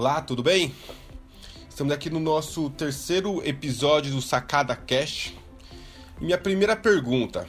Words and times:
Olá, 0.00 0.22
tudo 0.22 0.42
bem? 0.42 0.74
Estamos 1.68 1.92
aqui 1.92 2.08
no 2.08 2.18
nosso 2.18 2.70
terceiro 2.70 3.46
episódio 3.46 4.10
do 4.10 4.22
Sacada 4.22 4.74
Cash. 4.74 5.34
Minha 6.18 6.38
primeira 6.38 6.74
pergunta: 6.74 7.46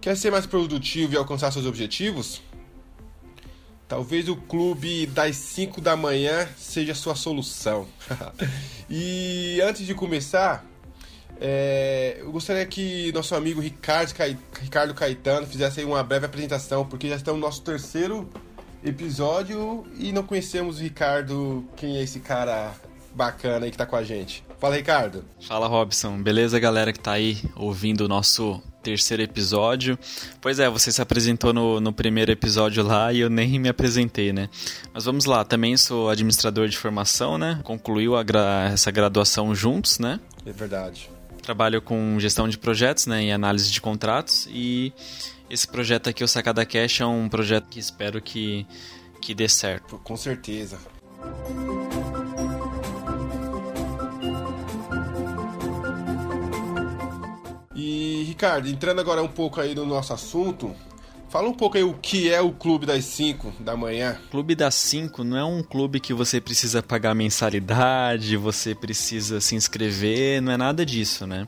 Quer 0.00 0.16
ser 0.16 0.30
mais 0.30 0.46
produtivo 0.46 1.12
e 1.12 1.18
alcançar 1.18 1.52
seus 1.52 1.66
objetivos? 1.66 2.40
Talvez 3.86 4.26
o 4.26 4.36
clube 4.36 5.04
das 5.04 5.36
5 5.36 5.82
da 5.82 5.94
manhã 5.94 6.48
seja 6.56 6.92
a 6.92 6.94
sua 6.94 7.14
solução. 7.14 7.86
e 8.88 9.60
antes 9.62 9.84
de 9.84 9.92
começar, 9.94 10.64
é, 11.38 12.16
eu 12.20 12.32
gostaria 12.32 12.64
que 12.64 13.12
nosso 13.12 13.34
amigo 13.34 13.60
Ricardo, 13.60 14.14
Ricardo 14.62 14.94
Caetano 14.94 15.46
fizesse 15.46 15.84
uma 15.84 16.02
breve 16.02 16.24
apresentação, 16.24 16.86
porque 16.86 17.06
já 17.06 17.16
estamos 17.16 17.38
no 17.38 17.46
nosso 17.46 17.60
terceiro 17.60 18.26
episódio 18.82 19.86
e 19.98 20.12
não 20.12 20.22
conhecemos 20.22 20.78
o 20.78 20.82
Ricardo, 20.82 21.64
quem 21.76 21.96
é 21.96 22.02
esse 22.02 22.20
cara 22.20 22.74
bacana 23.14 23.66
aí 23.66 23.70
que 23.70 23.76
tá 23.76 23.86
com 23.86 23.96
a 23.96 24.02
gente. 24.04 24.44
Fala, 24.58 24.76
Ricardo. 24.76 25.24
Fala, 25.40 25.66
Robson. 25.66 26.20
Beleza, 26.20 26.58
galera 26.58 26.92
que 26.92 26.98
tá 26.98 27.12
aí 27.12 27.38
ouvindo 27.56 28.02
o 28.02 28.08
nosso 28.08 28.60
terceiro 28.82 29.22
episódio. 29.22 29.98
Pois 30.40 30.58
é, 30.58 30.68
você 30.68 30.90
se 30.90 31.00
apresentou 31.00 31.52
no, 31.52 31.80
no 31.80 31.92
primeiro 31.92 32.32
episódio 32.32 32.82
lá 32.82 33.12
e 33.12 33.20
eu 33.20 33.30
nem 33.30 33.58
me 33.58 33.68
apresentei, 33.68 34.32
né? 34.32 34.48
Mas 34.92 35.04
vamos 35.04 35.26
lá, 35.26 35.44
também 35.44 35.76
sou 35.76 36.10
administrador 36.10 36.68
de 36.68 36.76
formação, 36.76 37.38
né? 37.38 37.60
Concluiu 37.64 38.12
gra 38.24 38.70
essa 38.72 38.90
graduação 38.90 39.54
juntos, 39.54 39.98
né? 39.98 40.18
É 40.44 40.52
verdade. 40.52 41.10
Trabalho 41.48 41.80
com 41.80 42.20
gestão 42.20 42.46
de 42.46 42.58
projetos, 42.58 43.06
né? 43.06 43.24
E 43.24 43.32
análise 43.32 43.70
de 43.70 43.80
contratos 43.80 44.46
e 44.50 44.92
esse 45.48 45.66
projeto 45.66 46.10
aqui, 46.10 46.22
o 46.22 46.28
Sacada 46.28 46.66
Cash, 46.66 47.00
é 47.00 47.06
um 47.06 47.26
projeto 47.26 47.68
que 47.70 47.80
espero 47.80 48.20
que, 48.20 48.66
que 49.18 49.34
dê 49.34 49.48
certo. 49.48 49.98
Com 50.04 50.14
certeza. 50.14 50.78
E 57.74 58.24
Ricardo, 58.24 58.68
entrando 58.68 59.00
agora 59.00 59.22
um 59.22 59.28
pouco 59.28 59.58
aí 59.58 59.74
no 59.74 59.86
nosso 59.86 60.12
assunto, 60.12 60.76
Fala 61.28 61.46
um 61.46 61.52
pouco 61.52 61.76
aí 61.76 61.82
o 61.82 61.92
que 61.92 62.30
é 62.32 62.40
o 62.40 62.52
Clube 62.52 62.86
das 62.86 63.04
5 63.04 63.52
da 63.60 63.76
manhã. 63.76 64.18
Clube 64.30 64.54
das 64.54 64.74
5 64.74 65.22
não 65.22 65.36
é 65.36 65.44
um 65.44 65.62
clube 65.62 66.00
que 66.00 66.14
você 66.14 66.40
precisa 66.40 66.82
pagar 66.82 67.14
mensalidade, 67.14 68.34
você 68.36 68.74
precisa 68.74 69.38
se 69.38 69.54
inscrever, 69.54 70.40
não 70.40 70.52
é 70.52 70.56
nada 70.56 70.86
disso, 70.86 71.26
né? 71.26 71.46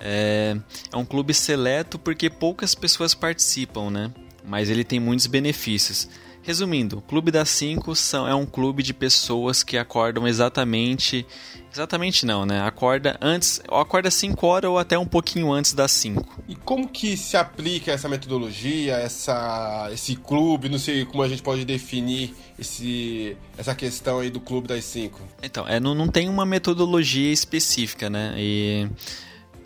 É, 0.00 0.56
é 0.92 0.96
um 0.96 1.04
clube 1.04 1.32
seleto 1.32 2.00
porque 2.00 2.28
poucas 2.28 2.74
pessoas 2.74 3.14
participam, 3.14 3.90
né? 3.90 4.12
Mas 4.44 4.68
ele 4.68 4.82
tem 4.82 4.98
muitos 4.98 5.26
benefícios. 5.26 6.08
Resumindo, 6.46 6.98
o 6.98 7.02
Clube 7.02 7.32
das 7.32 7.48
5 7.48 7.92
é 8.28 8.32
um 8.32 8.46
clube 8.46 8.80
de 8.80 8.94
pessoas 8.94 9.64
que 9.64 9.76
acordam 9.76 10.28
exatamente. 10.28 11.26
Exatamente 11.74 12.24
não, 12.24 12.46
né? 12.46 12.60
Acorda 12.60 13.18
antes. 13.20 13.60
Ou 13.68 13.80
acorda 13.80 14.12
5 14.12 14.46
horas 14.46 14.70
ou 14.70 14.78
até 14.78 14.96
um 14.96 15.04
pouquinho 15.04 15.52
antes 15.52 15.72
das 15.72 15.90
5. 15.90 16.44
E 16.46 16.54
como 16.54 16.86
que 16.86 17.16
se 17.16 17.36
aplica 17.36 17.90
essa 17.90 18.08
metodologia, 18.08 18.94
essa, 18.94 19.90
esse 19.92 20.14
clube? 20.14 20.68
Não 20.68 20.78
sei 20.78 21.04
como 21.04 21.24
a 21.24 21.28
gente 21.28 21.42
pode 21.42 21.64
definir 21.64 22.32
esse, 22.56 23.36
essa 23.58 23.74
questão 23.74 24.20
aí 24.20 24.30
do 24.30 24.38
Clube 24.38 24.68
das 24.68 24.84
5. 24.84 25.20
Então, 25.42 25.66
é, 25.66 25.80
não, 25.80 25.96
não 25.96 26.06
tem 26.06 26.28
uma 26.28 26.46
metodologia 26.46 27.32
específica, 27.32 28.08
né? 28.08 28.36
E 28.38 28.88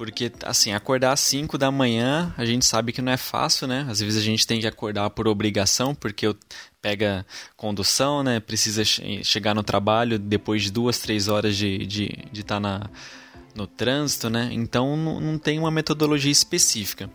porque, 0.01 0.33
assim, 0.45 0.73
acordar 0.73 1.13
às 1.13 1.21
5 1.21 1.59
da 1.59 1.71
manhã, 1.71 2.33
a 2.39 2.47
gente 2.47 2.65
sabe 2.65 2.91
que 2.91 3.03
não 3.03 3.13
é 3.13 3.19
fácil, 3.19 3.67
né? 3.67 3.87
Às 3.87 4.01
vezes 4.01 4.19
a 4.19 4.25
gente 4.25 4.47
tem 4.47 4.59
que 4.59 4.67
acordar 4.67 5.11
por 5.11 5.29
obrigação, 5.29 5.95
porque 5.95 6.27
eu 6.27 6.35
pega 6.81 7.27
condução, 7.57 8.23
né? 8.23 8.41
Precisa 8.41 8.85
chegar 8.85 9.55
no 9.55 9.63
trabalho 9.63 10.19
depois 10.19 10.63
de 10.63 10.73
duas, 10.73 10.99
três 10.99 11.29
horas 11.29 11.57
de 11.57 11.83
estar 11.83 11.87
de, 11.87 12.29
de 12.33 12.43
tá 12.43 12.61
na, 12.61 12.91
no 13.55 13.67
trânsito, 13.67 14.31
né? 14.31 14.49
Então 14.53 14.97
não, 14.97 15.21
não 15.21 15.39
tem 15.39 15.59
uma 15.59 15.71
metodologia 15.71 16.33
específica. 16.33 17.11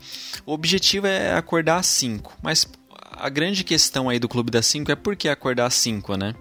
O 0.45 0.53
objetivo 0.53 1.07
é 1.07 1.33
acordar 1.33 1.77
às 1.77 1.87
5, 1.87 2.37
mas 2.41 2.67
a 3.17 3.29
grande 3.29 3.63
questão 3.63 4.09
aí 4.09 4.19
do 4.19 4.29
Clube 4.29 4.51
das 4.51 4.65
5 4.67 4.91
é 4.91 4.95
por 4.95 5.15
que 5.15 5.29
acordar 5.29 5.65
às 5.67 5.75
5, 5.75 6.15
né? 6.17 6.35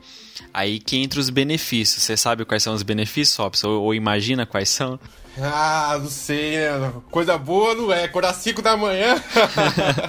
Aí 0.52 0.78
que 0.78 0.96
entra 0.96 1.20
os 1.20 1.30
benefícios. 1.30 2.02
Você 2.02 2.16
sabe 2.16 2.44
quais 2.44 2.62
são 2.62 2.74
os 2.74 2.82
benefícios, 2.82 3.36
Robson? 3.36 3.68
Ou, 3.68 3.82
ou 3.84 3.94
imagina 3.94 4.46
quais 4.46 4.68
são? 4.68 4.98
Ah, 5.40 5.98
não 6.00 6.08
sei, 6.08 6.58
né? 6.58 6.92
Coisa 7.10 7.36
boa 7.36 7.74
não 7.74 7.92
é. 7.92 8.04
Acordar 8.04 8.32
5 8.32 8.62
da 8.62 8.76
manhã. 8.76 9.20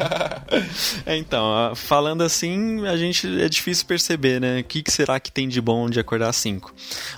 então, 1.07 1.73
falando 1.75 2.21
assim, 2.21 2.85
a 2.85 2.95
gente 2.95 3.41
é 3.41 3.49
difícil 3.49 3.85
perceber, 3.85 4.39
né? 4.39 4.59
O 4.59 4.63
que, 4.63 4.83
que 4.83 4.91
será 4.91 5.19
que 5.19 5.31
tem 5.31 5.47
de 5.47 5.59
bom 5.59 5.89
de 5.89 5.99
acordar 5.99 6.29
às 6.29 6.35
5? 6.37 6.73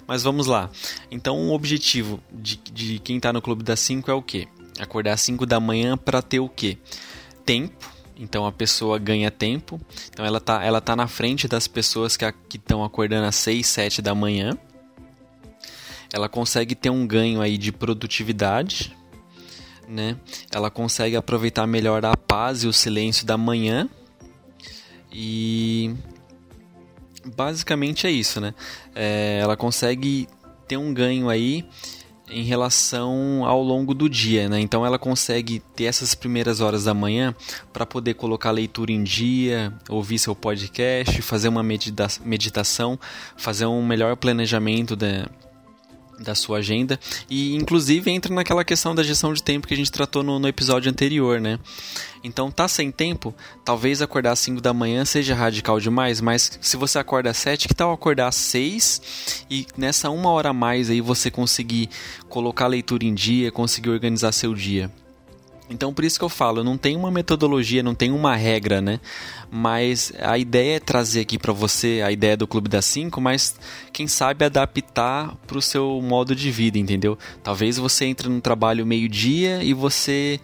Mas 0.07 0.23
vamos 0.23 0.47
lá. 0.47 0.69
Então, 1.11 1.49
o 1.49 1.53
objetivo 1.53 2.21
de, 2.31 2.57
de 2.71 2.99
quem 2.99 3.17
está 3.17 3.33
no 3.33 3.41
Clube 3.41 3.63
das 3.63 3.79
5 3.81 4.09
é 4.09 4.13
o 4.13 4.21
quê? 4.21 4.47
Acordar 4.79 5.13
às 5.13 5.21
5 5.21 5.45
da 5.45 5.59
manhã 5.59 5.97
para 5.97 6.21
ter 6.21 6.39
o 6.39 6.47
quê? 6.47 6.77
Tempo. 7.45 7.96
Então 8.19 8.45
a 8.45 8.51
pessoa 8.51 8.97
ganha 8.97 9.29
tempo. 9.29 9.79
Então 10.09 10.25
ela 10.25 10.39
tá, 10.39 10.63
ela 10.63 10.81
tá 10.81 10.95
na 10.95 11.07
frente 11.07 11.47
das 11.47 11.67
pessoas 11.67 12.17
que 12.17 12.25
estão 12.53 12.83
acordando 12.83 13.27
às 13.27 13.35
6, 13.35 13.65
7 13.65 14.01
da 14.01 14.15
manhã 14.15 14.57
ela 16.13 16.29
consegue 16.29 16.75
ter 16.75 16.89
um 16.89 17.05
ganho 17.05 17.41
aí 17.41 17.57
de 17.57 17.71
produtividade, 17.71 18.95
né? 19.87 20.17
Ela 20.51 20.69
consegue 20.69 21.15
aproveitar 21.15 21.67
melhor 21.67 22.05
a 22.05 22.15
paz 22.15 22.63
e 22.63 22.67
o 22.67 22.73
silêncio 22.73 23.25
da 23.25 23.37
manhã 23.37 23.89
e 25.11 25.93
basicamente 27.35 28.07
é 28.07 28.11
isso, 28.11 28.39
né? 28.39 28.53
É, 28.95 29.39
ela 29.41 29.57
consegue 29.57 30.27
ter 30.67 30.77
um 30.77 30.93
ganho 30.93 31.29
aí 31.29 31.67
em 32.29 32.43
relação 32.43 33.45
ao 33.45 33.61
longo 33.61 33.93
do 33.93 34.09
dia, 34.09 34.49
né? 34.49 34.59
Então 34.59 34.85
ela 34.85 34.99
consegue 34.99 35.61
ter 35.75 35.85
essas 35.85 36.13
primeiras 36.13 36.61
horas 36.61 36.83
da 36.83 36.93
manhã 36.93 37.33
para 37.71 37.85
poder 37.85 38.15
colocar 38.15 38.49
a 38.49 38.53
leitura 38.53 38.91
em 38.91 39.03
dia, 39.03 39.73
ouvir 39.89 40.19
seu 40.19 40.35
podcast, 40.35 41.21
fazer 41.21 41.47
uma 41.47 41.63
meditação, 41.63 42.99
fazer 43.35 43.65
um 43.65 43.85
melhor 43.85 44.15
planejamento 44.17 44.95
da, 44.95 45.27
da 46.19 46.35
sua 46.35 46.57
agenda 46.59 46.99
e 47.29 47.55
inclusive 47.55 48.09
entra 48.09 48.33
naquela 48.33 48.63
questão 48.63 48.93
da 48.93 49.03
gestão 49.03 49.33
de 49.33 49.43
tempo 49.43 49.67
que 49.67 49.73
a 49.73 49.77
gente 49.77 49.91
tratou 49.91 50.23
no, 50.23 50.39
no 50.39 50.47
episódio 50.47 50.89
anterior, 50.91 51.39
né? 51.39 51.59
Então 52.23 52.51
tá 52.51 52.67
sem 52.67 52.91
tempo, 52.91 53.33
talvez 53.63 54.01
acordar 54.01 54.31
às 54.31 54.39
5 54.39 54.59
da 54.59 54.73
manhã 54.73 55.05
seja 55.05 55.35
radical 55.35 55.79
demais, 55.79 56.19
mas 56.19 56.57
se 56.61 56.75
você 56.75 56.99
acorda 56.99 57.29
às 57.29 57.37
7, 57.37 57.67
que 57.67 57.75
tal 57.75 57.93
acordar 57.93 58.27
às 58.27 58.35
6 58.35 59.45
e 59.49 59.65
nessa 59.77 60.09
uma 60.09 60.29
hora 60.31 60.49
a 60.49 60.53
mais 60.53 60.89
aí 60.89 61.01
você 61.01 61.29
conseguir 61.29 61.89
colocar 62.27 62.65
a 62.65 62.69
leitura 62.69 63.05
em 63.05 63.13
dia, 63.13 63.51
conseguir 63.51 63.89
organizar 63.89 64.31
seu 64.31 64.53
dia? 64.53 64.91
Então 65.69 65.93
por 65.93 66.05
isso 66.05 66.17
que 66.17 66.25
eu 66.25 66.29
falo, 66.29 66.63
não 66.63 66.77
tem 66.77 66.95
uma 66.95 67.11
metodologia, 67.11 67.83
não 67.83 67.93
tem 67.93 68.11
uma 68.11 68.35
regra, 68.35 68.81
né? 68.81 68.99
Mas 69.51 70.13
a 70.19 70.37
ideia 70.37 70.77
é 70.77 70.79
trazer 70.79 71.21
aqui 71.21 71.37
para 71.37 71.53
você 71.53 72.01
a 72.05 72.11
ideia 72.11 72.37
do 72.37 72.47
Clube 72.47 72.69
das 72.69 72.85
5, 72.85 73.19
mas 73.19 73.55
quem 73.91 74.07
sabe 74.07 74.45
adaptar 74.45 75.35
para 75.45 75.57
o 75.57 75.61
seu 75.61 76.01
modo 76.01 76.35
de 76.35 76.51
vida, 76.51 76.77
entendeu? 76.77 77.17
Talvez 77.43 77.77
você 77.77 78.05
entre 78.05 78.29
no 78.29 78.41
trabalho 78.41 78.85
meio-dia 78.85 79.63
e 79.63 79.73
você 79.73 80.39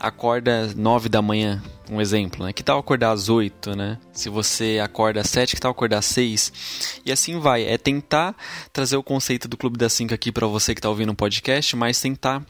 acorda 0.00 0.72
9 0.74 1.10
da 1.10 1.20
manhã, 1.20 1.62
um 1.90 2.00
exemplo, 2.00 2.46
né? 2.46 2.52
Que 2.54 2.62
tal 2.62 2.78
acordar 2.78 3.12
às 3.12 3.28
8, 3.28 3.76
né? 3.76 3.98
Se 4.12 4.30
você 4.30 4.80
acorda 4.82 5.20
às 5.20 5.28
7, 5.28 5.54
que 5.54 5.60
tal 5.60 5.70
acordar 5.70 5.98
às 5.98 6.06
6? 6.06 7.00
E 7.04 7.12
assim 7.12 7.38
vai, 7.38 7.64
é 7.64 7.76
tentar 7.76 8.34
trazer 8.72 8.96
o 8.96 9.02
conceito 9.02 9.46
do 9.46 9.58
Clube 9.58 9.76
das 9.76 9.92
5 9.92 10.14
aqui 10.14 10.32
para 10.32 10.46
você 10.46 10.74
que 10.74 10.78
está 10.78 10.88
ouvindo 10.88 11.10
o 11.10 11.12
um 11.12 11.16
podcast, 11.16 11.76
mas 11.76 12.00
tentar 12.00 12.42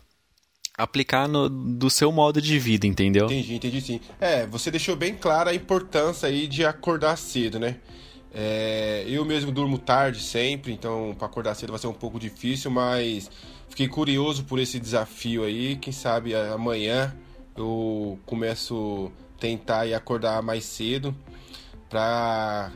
aplicar 0.83 1.29
no, 1.29 1.49
do 1.49 1.91
seu 1.91 2.11
modo 2.11 2.41
de 2.41 2.59
vida, 2.59 2.87
entendeu? 2.87 3.27
Entendi, 3.27 3.55
entendi 3.55 3.81
sim. 3.81 4.01
É, 4.21 4.47
você 4.47 4.71
deixou 4.71 4.97
bem 4.97 5.15
clara 5.15 5.51
a 5.51 5.55
importância 5.55 6.29
aí 6.29 6.47
de 6.47 6.65
acordar 6.65 7.17
cedo, 7.17 7.59
né? 7.59 7.77
É, 8.33 9.05
eu 9.09 9.25
mesmo 9.25 9.51
durmo 9.51 9.77
tarde 9.77 10.21
sempre, 10.21 10.73
então 10.73 11.15
para 11.19 11.27
acordar 11.27 11.55
cedo 11.55 11.71
vai 11.71 11.79
ser 11.81 11.89
um 11.89 11.93
pouco 11.93 12.19
difícil, 12.19 12.71
mas 12.71 13.31
fiquei 13.69 13.89
curioso 13.89 14.45
por 14.45 14.59
esse 14.59 14.79
desafio 14.79 15.45
aí. 15.45 15.77
Quem 15.77 15.93
sabe 15.93 16.35
amanhã 16.35 17.15
eu 17.57 18.19
começo 18.25 19.11
a 19.37 19.41
tentar 19.41 19.87
e 19.87 19.95
acordar 19.95 20.43
mais 20.43 20.65
cedo 20.65 21.15
para 21.89 22.71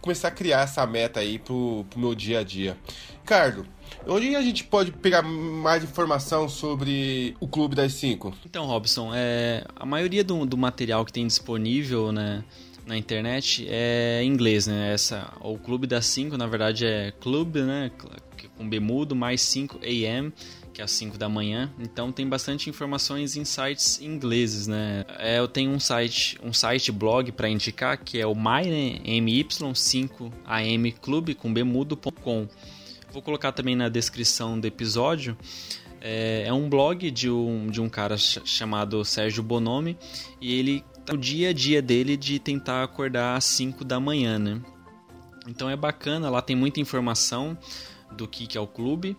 começar 0.00 0.28
a 0.28 0.30
criar 0.30 0.62
essa 0.62 0.86
meta 0.86 1.20
aí 1.20 1.38
pro, 1.38 1.84
pro 1.90 1.98
meu 1.98 2.14
dia 2.14 2.40
a 2.40 2.44
dia. 2.44 2.76
Ricardo, 3.20 3.66
Onde 4.06 4.34
a 4.34 4.42
gente 4.42 4.64
pode 4.64 4.92
pegar 4.92 5.22
mais 5.22 5.82
informação 5.82 6.48
sobre 6.48 7.36
o 7.40 7.48
Clube 7.48 7.74
das 7.74 7.92
Cinco? 7.94 8.34
Então, 8.44 8.66
Robson, 8.66 9.10
é, 9.14 9.64
a 9.76 9.84
maioria 9.84 10.24
do, 10.24 10.46
do 10.46 10.56
material 10.56 11.04
que 11.04 11.12
tem 11.12 11.26
disponível 11.26 12.12
né, 12.12 12.44
na 12.88 12.96
internet 12.96 13.66
é 13.68 14.24
inglês, 14.24 14.66
né? 14.66 14.94
Essa, 14.94 15.30
o 15.42 15.58
Clube 15.58 15.86
das 15.86 16.06
Cinco, 16.06 16.38
na 16.38 16.46
verdade, 16.46 16.86
é 16.86 17.12
clube, 17.20 17.60
né? 17.60 17.90
Com 18.56 18.66
B 18.68 18.80
mudo, 18.80 19.14
mais 19.14 19.40
5 19.42 19.78
AM, 19.84 20.32
que 20.72 20.80
é 20.80 20.84
às 20.84 20.90
5 20.92 21.18
da 21.18 21.28
manhã. 21.28 21.70
Então 21.78 22.10
tem 22.10 22.26
bastante 22.26 22.70
informações 22.70 23.36
em 23.36 23.44
sites 23.44 24.00
ingleses, 24.00 24.66
né? 24.66 25.04
É, 25.18 25.38
eu 25.38 25.46
tenho 25.46 25.70
um 25.70 25.78
site, 25.78 26.38
um 26.42 26.50
site 26.52 26.90
blog 26.90 27.30
para 27.32 27.46
indicar 27.48 27.98
que 27.98 28.18
é 28.18 28.26
o 28.26 28.34
my5amclub 28.34 31.34
com 31.34 31.52
bemudo.com. 31.52 32.48
Vou 33.12 33.20
colocar 33.20 33.52
também 33.52 33.76
na 33.76 33.90
descrição 33.90 34.58
do 34.58 34.66
episódio. 34.66 35.36
É, 36.00 36.44
é, 36.46 36.52
um 36.52 36.70
blog 36.70 37.10
de 37.10 37.28
um, 37.28 37.66
de 37.66 37.80
um 37.80 37.88
cara 37.88 38.16
chamado 38.16 39.04
Sérgio 39.04 39.42
Bonomi 39.42 39.98
e 40.40 40.56
ele 40.58 40.84
o 41.10 41.16
dia 41.16 41.50
a 41.50 41.52
dia 41.52 41.80
dele 41.80 42.16
de 42.16 42.38
tentar 42.38 42.82
acordar 42.82 43.36
às 43.36 43.44
5 43.44 43.84
da 43.84 43.98
manhã, 43.98 44.38
né? 44.38 44.60
Então 45.46 45.68
é 45.68 45.76
bacana, 45.76 46.28
lá 46.28 46.42
tem 46.42 46.54
muita 46.54 46.80
informação 46.80 47.56
do 48.12 48.28
que, 48.28 48.46
que 48.46 48.58
é 48.58 48.60
o 48.60 48.66
clube 48.66 49.16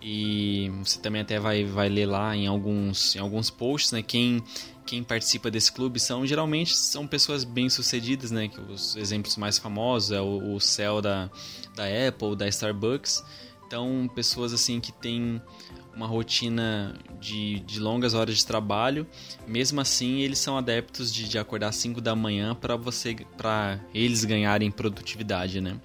e 0.00 0.70
você 0.82 1.00
também 1.00 1.22
até 1.22 1.40
vai, 1.40 1.64
vai 1.64 1.88
ler 1.88 2.06
lá 2.06 2.36
em 2.36 2.46
alguns, 2.46 3.16
em 3.16 3.18
alguns 3.18 3.50
posts, 3.50 3.92
né? 3.92 4.02
Quem, 4.02 4.42
quem 4.86 5.02
participa 5.02 5.50
desse 5.50 5.72
clube 5.72 5.98
são 5.98 6.26
geralmente 6.26 6.76
são 6.76 7.06
pessoas 7.06 7.44
bem 7.44 7.68
sucedidas, 7.68 8.30
né? 8.30 8.48
Que 8.48 8.60
os 8.60 8.96
exemplos 8.96 9.36
mais 9.36 9.58
famosos 9.58 10.12
é 10.12 10.20
o, 10.20 10.56
o 10.56 11.00
da, 11.00 11.30
da 11.74 11.84
Apple, 12.08 12.36
da 12.36 12.48
Starbucks. 12.48 13.24
Então, 13.66 14.10
pessoas 14.14 14.52
assim 14.52 14.80
que 14.80 14.92
têm 14.92 15.42
uma 15.98 16.06
rotina 16.06 16.94
de, 17.20 17.58
de 17.60 17.80
longas 17.80 18.14
horas 18.14 18.36
de 18.36 18.46
trabalho, 18.46 19.04
mesmo 19.48 19.80
assim 19.80 20.20
eles 20.20 20.38
são 20.38 20.56
adeptos 20.56 21.12
de, 21.12 21.28
de 21.28 21.36
acordar 21.40 21.70
às 21.70 21.76
5 21.76 22.00
da 22.00 22.14
manhã 22.14 22.54
para 22.54 22.76
você 22.76 23.16
para 23.36 23.80
eles 23.92 24.24
ganharem 24.24 24.70
produtividade, 24.70 25.60
né? 25.60 25.80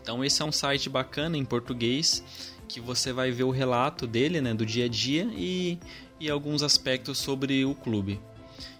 Então 0.00 0.24
esse 0.24 0.40
é 0.40 0.44
um 0.44 0.52
site 0.52 0.88
bacana 0.88 1.36
em 1.36 1.44
português 1.44 2.22
que 2.68 2.80
você 2.80 3.12
vai 3.12 3.32
ver 3.32 3.42
o 3.42 3.50
relato 3.50 4.06
dele, 4.06 4.40
né, 4.40 4.54
do 4.54 4.64
dia 4.64 4.84
a 4.84 4.88
dia 4.88 5.28
e, 5.32 5.80
e 6.20 6.30
alguns 6.30 6.62
aspectos 6.62 7.18
sobre 7.18 7.64
o 7.64 7.74
clube. 7.74 8.20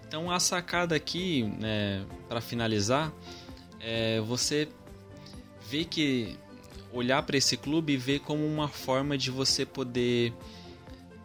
Então 0.07 0.31
a 0.31 0.39
sacada 0.39 0.95
aqui, 0.95 1.43
né, 1.59 2.05
para 2.29 2.39
finalizar, 2.39 3.11
é 3.81 4.21
você 4.21 4.69
vê 5.69 5.83
que 5.83 6.37
olhar 6.93 7.23
para 7.23 7.37
esse 7.37 7.57
clube 7.57 7.93
e 7.93 7.97
ver 7.97 8.19
como 8.19 8.45
uma 8.45 8.67
forma 8.67 9.17
de 9.17 9.31
você 9.31 9.65
poder 9.65 10.33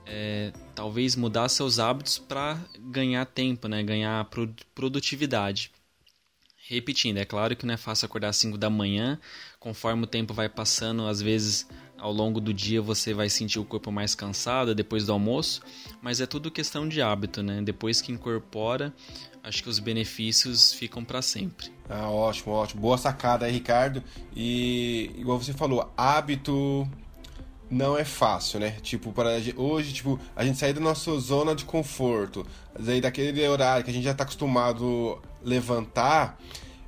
é, 0.06 0.52
talvez 0.74 1.14
mudar 1.14 1.48
seus 1.48 1.78
hábitos 1.78 2.18
para 2.18 2.58
ganhar 2.78 3.24
tempo, 3.26 3.68
né, 3.68 3.82
ganhar 3.82 4.28
produtividade. 4.74 5.70
Repetindo, 6.68 7.18
é 7.18 7.24
claro 7.24 7.54
que 7.54 7.64
não 7.64 7.74
é 7.74 7.76
fácil 7.76 8.06
acordar 8.06 8.28
às 8.28 8.36
5 8.36 8.58
da 8.58 8.68
manhã, 8.68 9.18
conforme 9.58 10.04
o 10.04 10.06
tempo 10.06 10.34
vai 10.34 10.48
passando, 10.48 11.06
às 11.06 11.20
vezes 11.20 11.66
ao 11.98 12.12
longo 12.12 12.40
do 12.40 12.54
dia 12.54 12.80
você 12.80 13.12
vai 13.12 13.28
sentir 13.28 13.58
o 13.58 13.64
corpo 13.64 13.90
mais 13.90 14.14
cansado 14.14 14.74
depois 14.74 15.06
do 15.06 15.12
almoço, 15.12 15.60
mas 16.00 16.20
é 16.20 16.26
tudo 16.26 16.50
questão 16.50 16.88
de 16.88 17.02
hábito, 17.02 17.42
né? 17.42 17.60
Depois 17.62 18.00
que 18.00 18.12
incorpora, 18.12 18.94
acho 19.42 19.62
que 19.62 19.68
os 19.68 19.78
benefícios 19.78 20.72
ficam 20.72 21.04
para 21.04 21.20
sempre. 21.20 21.72
Ah, 21.88 22.08
ótimo, 22.10 22.52
ótimo. 22.52 22.80
Boa 22.80 22.98
sacada 22.98 23.46
aí, 23.46 23.52
Ricardo. 23.52 24.02
E 24.34 25.10
igual 25.16 25.38
você 25.40 25.52
falou, 25.52 25.92
hábito 25.96 26.88
não 27.70 27.98
é 27.98 28.04
fácil, 28.04 28.60
né? 28.60 28.76
Tipo, 28.82 29.12
para 29.12 29.30
hoje, 29.56 29.92
tipo, 29.92 30.18
a 30.34 30.44
gente 30.44 30.58
sair 30.58 30.72
da 30.72 30.80
nossa 30.80 31.18
zona 31.18 31.54
de 31.54 31.64
conforto, 31.64 32.46
daquele 33.02 33.46
horário 33.46 33.84
que 33.84 33.90
a 33.90 33.92
gente 33.92 34.04
já 34.04 34.12
está 34.12 34.24
acostumado 34.24 35.20
levantar, 35.42 36.38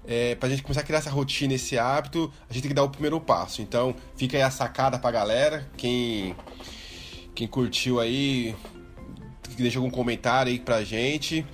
é, 0.07 0.35
pra 0.35 0.49
gente 0.49 0.63
começar 0.63 0.81
a 0.81 0.85
criar 0.85 0.99
essa 0.99 1.11
rotina, 1.11 1.55
esse 1.55 1.79
hábito, 1.79 2.33
a 2.49 2.53
gente 2.53 2.63
tem 2.63 2.71
que 2.71 2.75
dar 2.75 2.85
o 2.85 2.91
primeiro 2.91 3.21
passo. 3.21 3.63
Então, 3.63 3.95
fica 4.17 4.37
aí 4.37 4.43
a 4.43 4.51
sacada 4.51 4.99
pra 4.99 5.11
galera. 5.11 5.69
Quem, 5.77 6.35
quem 7.35 7.47
curtiu 7.47 8.01
aí, 8.01 8.57
deixa 9.57 9.79
algum 9.79 9.91
comentário 9.91 10.51
aí 10.51 10.59
pra 10.59 10.83
gente. 10.83 11.47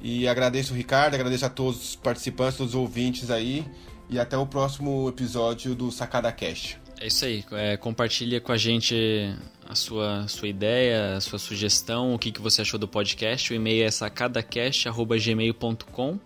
E 0.00 0.28
agradeço 0.28 0.72
o 0.72 0.76
Ricardo, 0.76 1.14
agradeço 1.14 1.44
a 1.44 1.50
todos 1.50 1.90
os 1.90 1.96
participantes, 1.96 2.56
todos 2.56 2.74
os 2.74 2.80
ouvintes 2.80 3.30
aí. 3.30 3.66
E 4.08 4.18
até 4.18 4.38
o 4.38 4.46
próximo 4.46 5.08
episódio 5.08 5.74
do 5.74 5.90
Sacada 5.90 6.32
Cast. 6.32 6.80
É 7.00 7.08
isso 7.08 7.24
aí. 7.24 7.44
É, 7.52 7.76
compartilha 7.76 8.40
com 8.40 8.52
a 8.52 8.56
gente 8.56 9.36
a 9.68 9.74
sua, 9.74 10.26
sua 10.28 10.46
ideia, 10.48 11.16
a 11.16 11.20
sua 11.20 11.38
sugestão, 11.38 12.14
o 12.14 12.18
que, 12.18 12.32
que 12.32 12.40
você 12.40 12.62
achou 12.62 12.78
do 12.78 12.88
podcast. 12.88 13.52
O 13.52 13.56
e-mail 13.56 13.84
é 13.84 13.90
sacadacast.gmail.com 13.90 16.18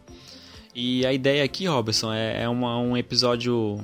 e 0.74 1.04
a 1.06 1.12
ideia 1.12 1.44
aqui, 1.44 1.66
Robertson, 1.66 2.12
é, 2.12 2.42
é 2.42 2.48
uma, 2.48 2.78
um 2.78 2.96
episódio 2.96 3.78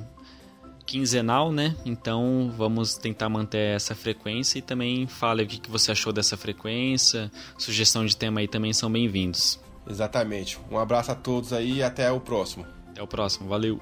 quinzenal, 0.85 1.51
né? 1.51 1.75
Então 1.85 2.51
vamos 2.57 2.95
tentar 2.95 3.29
manter 3.29 3.75
essa 3.75 3.93
frequência 3.93 4.57
e 4.57 4.61
também 4.61 5.05
fale 5.05 5.43
o 5.43 5.47
que, 5.47 5.59
que 5.59 5.69
você 5.69 5.91
achou 5.91 6.11
dessa 6.11 6.35
frequência. 6.35 7.31
Sugestão 7.57 8.05
de 8.05 8.17
tema 8.17 8.39
aí 8.39 8.47
também 8.47 8.73
são 8.73 8.91
bem-vindos. 8.91 9.59
Exatamente. 9.87 10.59
Um 10.71 10.79
abraço 10.79 11.11
a 11.11 11.15
todos 11.15 11.53
aí 11.53 11.77
e 11.77 11.83
até 11.83 12.11
o 12.11 12.19
próximo. 12.19 12.65
Até 12.89 13.03
o 13.03 13.07
próximo. 13.07 13.47
Valeu. 13.47 13.79